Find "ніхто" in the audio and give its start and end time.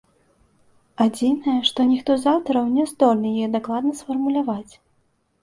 1.91-2.11